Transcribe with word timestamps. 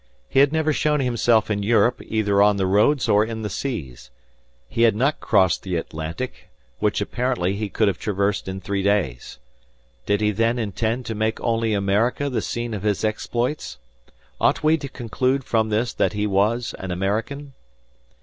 He 0.27 0.39
had 0.39 0.51
never 0.51 0.73
shown 0.73 0.99
himself 0.99 1.51
in 1.51 1.61
Europe 1.61 2.01
either 2.03 2.41
on 2.41 2.57
the 2.57 2.65
roads 2.65 3.07
or 3.07 3.23
in 3.23 3.43
the 3.43 3.51
seas. 3.51 4.09
He 4.67 4.81
had 4.81 4.95
not 4.95 5.19
crossed 5.19 5.61
the 5.61 5.75
Atlantic, 5.75 6.49
which 6.79 7.01
apparently 7.01 7.53
he 7.55 7.69
could 7.69 7.87
have 7.87 7.99
traversed 7.99 8.47
in 8.47 8.61
three 8.61 8.81
days. 8.81 9.37
Did 10.07 10.19
he 10.19 10.31
then 10.31 10.57
intend 10.57 11.05
to 11.05 11.13
make 11.13 11.39
only 11.41 11.75
America 11.75 12.31
the 12.31 12.41
scene 12.41 12.73
of 12.73 12.81
his 12.81 13.03
exploits? 13.03 13.77
Ought 14.39 14.63
we 14.63 14.75
to 14.77 14.89
conclude 14.89 15.43
from 15.43 15.69
this 15.69 15.93
that 15.93 16.13
he 16.13 16.25
was 16.25 16.73
an 16.79 16.89
American? 16.89 17.53